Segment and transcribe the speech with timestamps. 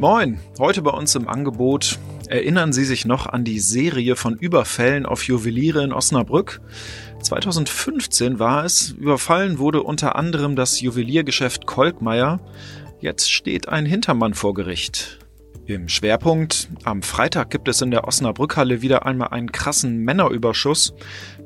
[0.00, 1.98] Moin, heute bei uns im Angebot.
[2.26, 6.62] Erinnern Sie sich noch an die Serie von Überfällen auf Juweliere in Osnabrück?
[7.20, 8.92] 2015 war es.
[8.92, 12.40] Überfallen wurde unter anderem das Juweliergeschäft Kolkmeier.
[13.00, 15.18] Jetzt steht ein Hintermann vor Gericht.
[15.70, 20.94] Im Schwerpunkt, am Freitag gibt es in der Osnabrückhalle wieder einmal einen krassen Männerüberschuss.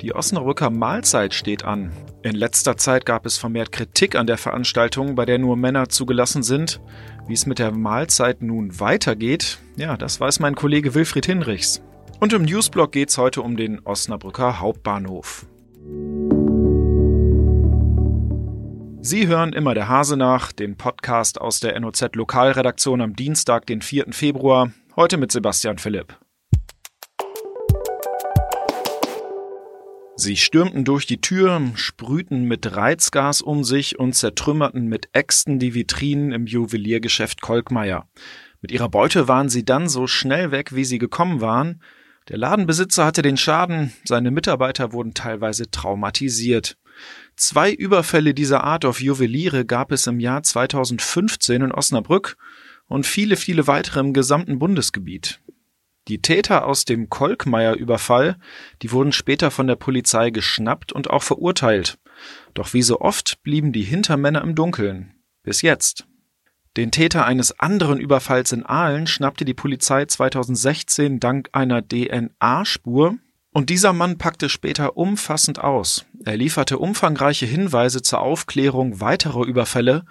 [0.00, 1.92] Die Osnabrücker Mahlzeit steht an.
[2.22, 6.42] In letzter Zeit gab es vermehrt Kritik an der Veranstaltung, bei der nur Männer zugelassen
[6.42, 6.80] sind.
[7.26, 11.82] Wie es mit der Mahlzeit nun weitergeht, ja, das weiß mein Kollege Wilfried Hinrichs.
[12.18, 15.44] Und im Newsblog geht es heute um den Osnabrücker Hauptbahnhof.
[19.06, 23.82] Sie hören immer der Hase nach, den Podcast aus der NOZ Lokalredaktion am Dienstag, den
[23.82, 24.06] 4.
[24.12, 26.18] Februar, heute mit Sebastian Philipp.
[30.16, 35.74] Sie stürmten durch die Tür, sprühten mit Reizgas um sich und zertrümmerten mit Äxten die
[35.74, 38.08] Vitrinen im Juweliergeschäft Kolkmeier.
[38.62, 41.82] Mit ihrer Beute waren sie dann so schnell weg, wie sie gekommen waren.
[42.30, 46.78] Der Ladenbesitzer hatte den Schaden, seine Mitarbeiter wurden teilweise traumatisiert.
[47.36, 52.36] Zwei Überfälle dieser Art auf Juweliere gab es im Jahr 2015 in Osnabrück
[52.86, 55.40] und viele, viele weitere im gesamten Bundesgebiet.
[56.06, 58.36] Die Täter aus dem Kolkmeier-Überfall,
[58.82, 61.98] die wurden später von der Polizei geschnappt und auch verurteilt.
[62.52, 65.14] Doch wie so oft blieben die Hintermänner im Dunkeln.
[65.42, 66.06] Bis jetzt.
[66.76, 73.16] Den Täter eines anderen Überfalls in Aalen schnappte die Polizei 2016 dank einer DNA-Spur
[73.54, 76.04] und dieser Mann packte später umfassend aus.
[76.24, 80.04] Er lieferte umfangreiche Hinweise zur Aufklärung weiterer Überfälle.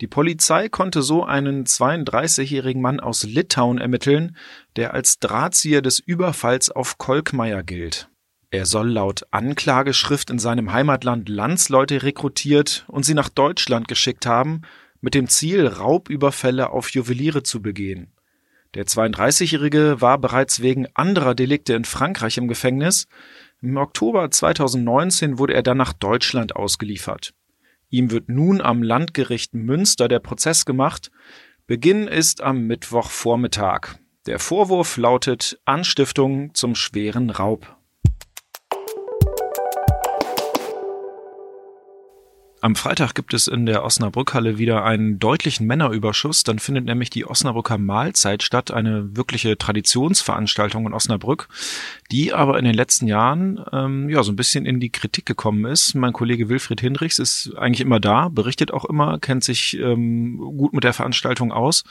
[0.00, 4.36] Die Polizei konnte so einen 32-jährigen Mann aus Litauen ermitteln,
[4.76, 8.08] der als Drahtzieher des Überfalls auf Kolkmeier gilt.
[8.50, 14.62] Er soll laut Anklageschrift in seinem Heimatland Landsleute rekrutiert und sie nach Deutschland geschickt haben,
[15.02, 18.14] mit dem Ziel, Raubüberfälle auf Juweliere zu begehen.
[18.74, 23.06] Der 32-Jährige war bereits wegen anderer Delikte in Frankreich im Gefängnis.
[23.62, 27.32] Im Oktober 2019 wurde er dann nach Deutschland ausgeliefert.
[27.88, 31.10] Ihm wird nun am Landgericht Münster der Prozess gemacht.
[31.66, 33.96] Beginn ist am Mittwochvormittag.
[34.26, 37.77] Der Vorwurf lautet Anstiftung zum schweren Raub.
[42.60, 46.42] Am Freitag gibt es in der Osnabrückhalle wieder einen deutlichen Männerüberschuss.
[46.42, 51.48] Dann findet nämlich die Osnabrücker Mahlzeit statt, eine wirkliche Traditionsveranstaltung in Osnabrück,
[52.10, 55.66] die aber in den letzten Jahren ähm, ja so ein bisschen in die Kritik gekommen
[55.66, 55.94] ist.
[55.94, 60.72] Mein Kollege Wilfried Hinrichs ist eigentlich immer da, berichtet auch immer, kennt sich ähm, gut
[60.72, 61.84] mit der Veranstaltung aus.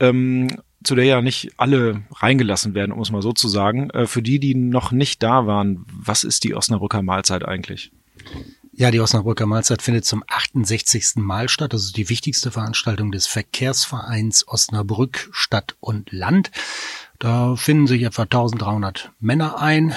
[0.00, 0.48] Ähm,
[0.84, 3.90] zu der ja nicht alle reingelassen werden, um es mal so zu sagen.
[3.90, 7.90] Äh, für die, die noch nicht da waren, was ist die Osnabrücker Mahlzeit eigentlich?
[8.80, 11.16] Ja, die Osnabrücker Mahlzeit findet zum 68.
[11.16, 11.72] Mal statt.
[11.72, 16.52] Das ist die wichtigste Veranstaltung des Verkehrsvereins Osnabrück Stadt und Land.
[17.18, 19.96] Da finden sich etwa 1300 Männer ein,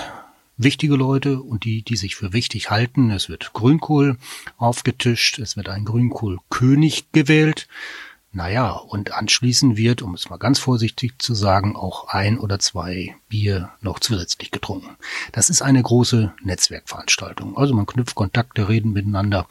[0.57, 3.11] wichtige Leute und die, die sich für wichtig halten.
[3.11, 4.17] Es wird Grünkohl
[4.57, 7.67] aufgetischt, es wird ein Grünkohlkönig gewählt.
[8.33, 13.15] Naja, und anschließend wird, um es mal ganz vorsichtig zu sagen, auch ein oder zwei
[13.27, 14.95] Bier noch zusätzlich getrunken.
[15.33, 17.57] Das ist eine große Netzwerkveranstaltung.
[17.57, 19.47] Also man knüpft Kontakte, reden miteinander.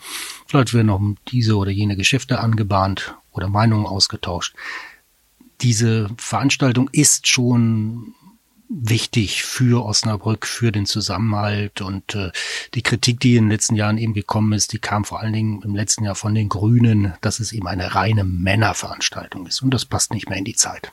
[0.46, 4.54] Vielleicht werden noch diese oder jene Geschäfte angebahnt oder Meinungen ausgetauscht.
[5.60, 8.14] Diese Veranstaltung ist schon
[8.70, 12.30] wichtig für Osnabrück, für den Zusammenhalt und äh,
[12.74, 15.62] die Kritik, die in den letzten Jahren eben gekommen ist, die kam vor allen Dingen
[15.62, 19.84] im letzten Jahr von den Grünen, dass es eben eine reine Männerveranstaltung ist und das
[19.84, 20.92] passt nicht mehr in die Zeit.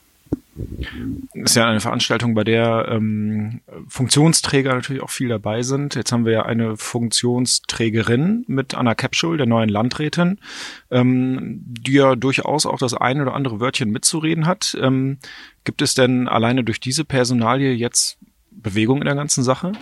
[1.33, 5.95] Ist ja eine Veranstaltung, bei der ähm, Funktionsträger natürlich auch viel dabei sind.
[5.95, 10.39] Jetzt haben wir ja eine Funktionsträgerin mit Anna Capschul, der neuen Landrätin,
[10.89, 14.75] ähm, die ja durchaus auch das eine oder andere Wörtchen mitzureden hat.
[14.81, 15.19] Ähm,
[15.63, 18.17] gibt es denn alleine durch diese Personalie jetzt
[18.49, 19.73] Bewegung in der ganzen Sache?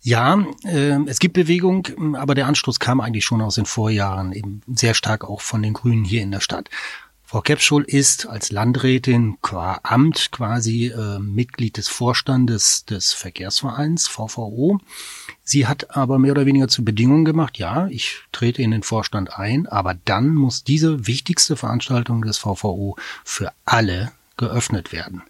[0.00, 4.60] Ja, äh, es gibt Bewegung, aber der Anstoß kam eigentlich schon aus den Vorjahren, eben
[4.66, 6.70] sehr stark auch von den Grünen hier in der Stadt.
[7.30, 14.78] Frau Kepschul ist als Landrätin qua Amt quasi äh, Mitglied des Vorstandes des Verkehrsvereins VVO.
[15.44, 19.34] Sie hat aber mehr oder weniger zu Bedingungen gemacht, ja, ich trete in den Vorstand
[19.34, 25.20] ein, aber dann muss diese wichtigste Veranstaltung des VVO für alle geöffnet werden.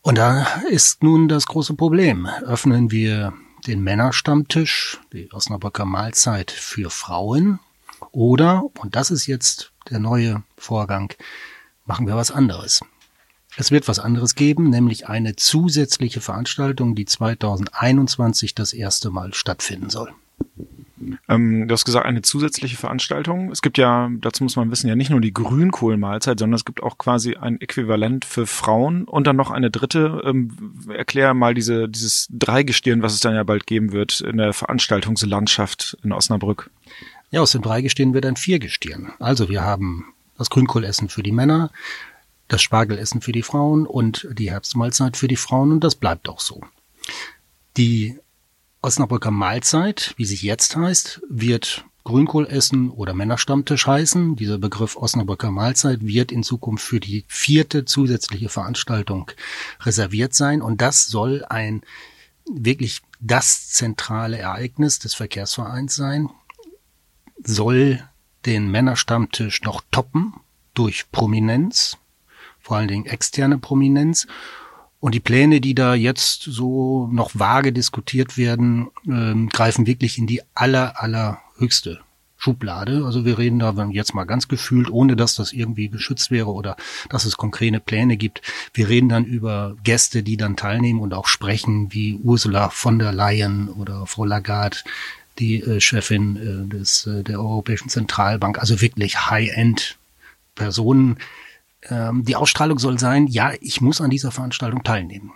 [0.00, 2.30] Und da ist nun das große Problem.
[2.46, 3.34] Öffnen wir
[3.66, 7.60] den Männerstammtisch, die Osnabrücker Mahlzeit für Frauen,
[8.12, 11.12] oder, und das ist jetzt der neue Vorgang,
[11.84, 12.80] machen wir was anderes.
[13.56, 19.90] Es wird was anderes geben, nämlich eine zusätzliche Veranstaltung, die 2021 das erste Mal stattfinden
[19.90, 20.12] soll.
[21.28, 23.50] Ähm, du hast gesagt, eine zusätzliche Veranstaltung.
[23.50, 26.82] Es gibt ja, dazu muss man wissen, ja nicht nur die Grünkohlmahlzeit, sondern es gibt
[26.82, 30.22] auch quasi ein Äquivalent für Frauen und dann noch eine dritte.
[30.24, 30.50] Ähm,
[30.94, 35.96] erklär mal diese, dieses Dreigestirn, was es dann ja bald geben wird in der Veranstaltungslandschaft
[36.04, 36.70] in Osnabrück.
[37.30, 39.12] Ja, aus dem Dreigestirn wird ein Viergestirn.
[39.20, 41.70] Also wir haben das Grünkohlessen für die Männer,
[42.48, 46.40] das Spargelessen für die Frauen und die Herbstmahlzeit für die Frauen und das bleibt auch
[46.40, 46.62] so.
[47.76, 48.18] Die
[48.82, 54.34] Osnabrücker Mahlzeit, wie sie jetzt heißt, wird Grünkohlessen oder Männerstammtisch heißen.
[54.34, 59.30] Dieser Begriff Osnabrücker Mahlzeit wird in Zukunft für die vierte zusätzliche Veranstaltung
[59.80, 61.82] reserviert sein und das soll ein
[62.50, 66.30] wirklich das zentrale Ereignis des Verkehrsvereins sein,
[67.44, 68.02] soll
[68.46, 70.34] den Männerstammtisch noch toppen
[70.74, 71.98] durch Prominenz,
[72.60, 74.26] vor allen Dingen externe Prominenz.
[74.98, 80.26] Und die Pläne, die da jetzt so noch vage diskutiert werden, äh, greifen wirklich in
[80.26, 82.00] die aller, allerhöchste
[82.40, 83.04] Schublade.
[83.04, 86.76] Also wir reden da jetzt mal ganz gefühlt, ohne dass das irgendwie geschützt wäre oder
[87.10, 88.40] dass es konkrete Pläne gibt.
[88.72, 93.12] Wir reden dann über Gäste, die dann teilnehmen und auch sprechen, wie Ursula von der
[93.12, 94.78] Leyen oder Frau Lagarde,
[95.40, 98.58] die äh, Chefin äh, des, äh, der Europäischen Zentralbank.
[98.58, 99.98] Also wirklich High-End
[100.54, 101.18] Personen,
[101.88, 105.32] ähm, die Ausstrahlung soll sein, ja, ich muss an dieser Veranstaltung teilnehmen.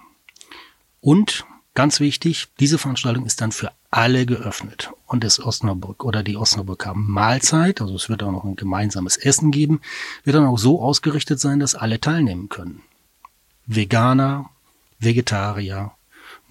[1.01, 4.91] Und ganz wichtig, diese Veranstaltung ist dann für alle geöffnet.
[5.07, 9.51] Und das Osnabrück oder die Osnabrücker Mahlzeit, also es wird auch noch ein gemeinsames Essen
[9.51, 9.81] geben,
[10.25, 12.83] wird dann auch so ausgerichtet sein, dass alle teilnehmen können.
[13.67, 14.51] Veganer,
[14.99, 15.93] Vegetarier,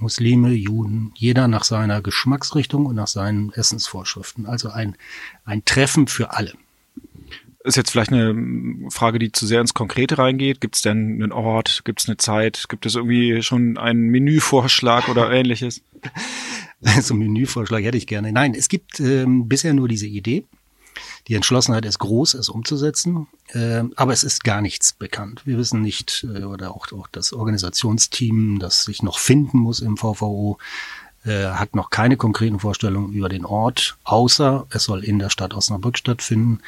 [0.03, 4.45] Muslime, Juden, jeder nach seiner Geschmacksrichtung und nach seinen Essensvorschriften.
[4.45, 4.95] Also ein,
[5.45, 6.53] ein Treffen für alle
[7.63, 10.59] ist jetzt vielleicht eine Frage, die zu sehr ins Konkrete reingeht.
[10.61, 11.83] Gibt es denn einen Ort?
[11.85, 12.65] Gibt es eine Zeit?
[12.67, 15.81] Gibt es irgendwie schon einen Menüvorschlag oder ähnliches?
[16.85, 18.33] Also Menüvorschlag hätte ich gerne.
[18.33, 20.43] Nein, es gibt ähm, bisher nur diese Idee.
[21.27, 25.41] Die Entschlossenheit ist groß, es umzusetzen, äh, aber es ist gar nichts bekannt.
[25.45, 29.97] Wir wissen nicht, äh, oder auch, auch das Organisationsteam, das sich noch finden muss im
[29.97, 30.57] VVO,
[31.25, 35.53] äh, hat noch keine konkreten Vorstellungen über den Ort, außer es soll in der Stadt
[35.53, 36.59] Osnabrück stattfinden.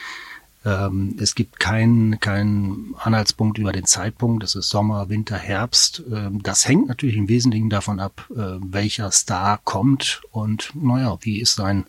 [0.66, 4.44] Ähm, es gibt keinen keinen Anhaltspunkt über den Zeitpunkt.
[4.44, 6.04] Es ist Sommer, Winter, Herbst.
[6.12, 11.40] Ähm, das hängt natürlich im Wesentlichen davon ab, äh, welcher Star kommt und naja, wie
[11.40, 11.86] ist sein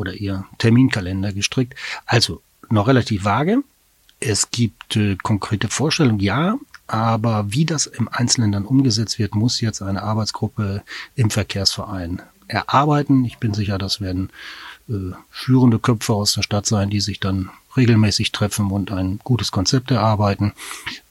[0.00, 1.74] oder ihr Terminkalender gestrickt.
[2.06, 3.62] Also noch relativ vage.
[4.18, 9.60] Es gibt äh, konkrete Vorstellungen, ja, aber wie das im Einzelnen dann umgesetzt wird, muss
[9.60, 10.82] jetzt eine Arbeitsgruppe
[11.14, 13.24] im Verkehrsverein erarbeiten.
[13.24, 14.30] Ich bin sicher, das werden
[14.88, 19.52] äh, führende Köpfe aus der Stadt sein, die sich dann regelmäßig treffen und ein gutes
[19.52, 20.52] Konzept erarbeiten.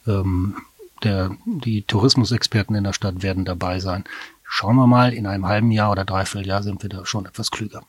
[0.05, 0.57] Ähm,
[1.03, 4.03] der, die Tourismusexperten in der Stadt werden dabei sein.
[4.43, 7.51] Schauen wir mal, in einem halben Jahr oder dreiviertel Jahr sind wir da schon etwas
[7.51, 7.83] klüger.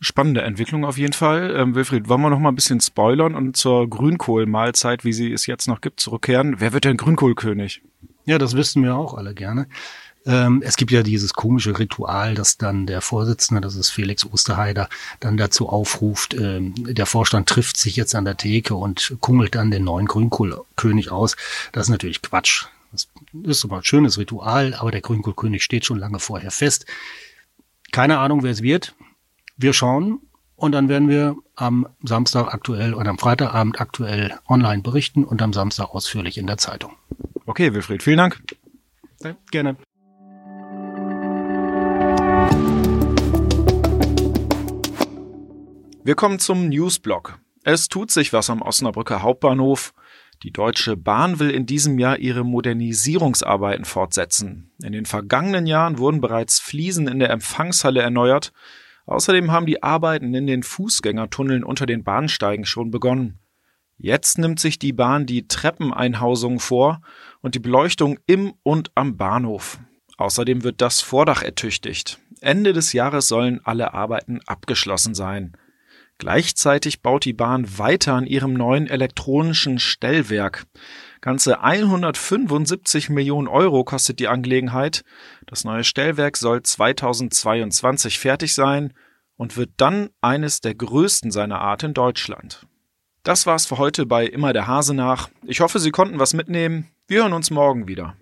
[0.00, 1.54] Spannende Entwicklung auf jeden Fall.
[1.54, 5.46] Ähm, Wilfried, wollen wir noch mal ein bisschen spoilern und zur Grünkohlmahlzeit, wie sie es
[5.46, 6.56] jetzt noch gibt, zurückkehren?
[6.58, 7.82] Wer wird denn Grünkohlkönig?
[8.24, 9.66] Ja, das wüssten wir auch alle gerne.
[10.26, 14.88] Ähm, es gibt ja dieses komische Ritual, dass dann der Vorsitzende, das ist Felix Osterheider,
[15.18, 19.70] dann dazu aufruft, ähm, der Vorstand trifft sich jetzt an der Theke und kungelt dann
[19.70, 21.36] den neuen Grünkohlkönig aus.
[21.72, 22.66] Das ist natürlich Quatsch.
[22.92, 23.08] Das
[23.44, 26.86] ist aber ein schönes Ritual, aber der Grünkohlkönig steht schon lange vorher fest.
[27.92, 28.94] Keine Ahnung, wer es wird.
[29.62, 30.22] Wir schauen
[30.56, 35.52] und dann werden wir am Samstag aktuell oder am Freitagabend aktuell online berichten und am
[35.52, 36.96] Samstag ausführlich in der Zeitung.
[37.44, 38.42] Okay, Wilfried, vielen Dank.
[39.22, 39.76] Ja, gerne.
[46.04, 47.38] Wir kommen zum Newsblock.
[47.62, 49.92] Es tut sich was am Osnabrücker Hauptbahnhof.
[50.42, 54.72] Die Deutsche Bahn will in diesem Jahr ihre Modernisierungsarbeiten fortsetzen.
[54.82, 58.54] In den vergangenen Jahren wurden bereits Fliesen in der Empfangshalle erneuert.
[59.06, 63.38] Außerdem haben die Arbeiten in den Fußgängertunneln unter den Bahnsteigen schon begonnen.
[63.96, 67.02] Jetzt nimmt sich die Bahn die Treppeneinhausung vor
[67.42, 69.78] und die Beleuchtung im und am Bahnhof.
[70.16, 72.18] Außerdem wird das Vordach ertüchtigt.
[72.40, 75.56] Ende des Jahres sollen alle Arbeiten abgeschlossen sein.
[76.18, 80.66] Gleichzeitig baut die Bahn weiter an ihrem neuen elektronischen Stellwerk.
[81.20, 85.02] Ganze 175 Millionen Euro kostet die Angelegenheit.
[85.46, 88.94] Das neue Stellwerk soll 2022 fertig sein
[89.36, 92.66] und wird dann eines der größten seiner Art in Deutschland.
[93.22, 95.28] Das war's für heute bei Immer der Hase nach.
[95.44, 96.88] Ich hoffe, Sie konnten was mitnehmen.
[97.06, 98.16] Wir hören uns morgen wieder.